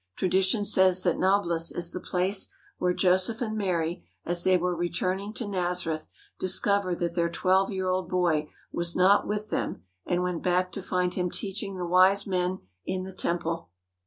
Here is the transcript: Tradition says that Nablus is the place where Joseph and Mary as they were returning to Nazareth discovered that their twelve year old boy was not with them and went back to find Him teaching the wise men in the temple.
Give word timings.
Tradition 0.15 0.65
says 0.65 1.03
that 1.03 1.19
Nablus 1.19 1.71
is 1.71 1.91
the 1.91 1.99
place 1.99 2.51
where 2.79 2.91
Joseph 2.91 3.39
and 3.39 3.55
Mary 3.55 4.03
as 4.25 4.43
they 4.43 4.57
were 4.57 4.75
returning 4.75 5.31
to 5.33 5.47
Nazareth 5.47 6.07
discovered 6.39 6.97
that 6.97 7.13
their 7.13 7.29
twelve 7.29 7.69
year 7.69 7.87
old 7.87 8.09
boy 8.09 8.49
was 8.71 8.95
not 8.95 9.27
with 9.27 9.51
them 9.51 9.83
and 10.07 10.23
went 10.23 10.41
back 10.41 10.71
to 10.71 10.81
find 10.81 11.13
Him 11.13 11.29
teaching 11.29 11.77
the 11.77 11.85
wise 11.85 12.25
men 12.25 12.61
in 12.83 13.03
the 13.03 13.13
temple. 13.13 13.69